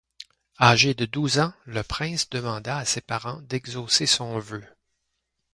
[0.59, 4.65] Âgé de douze ans, le prince demanda à ses parents d'exaucer son vœu.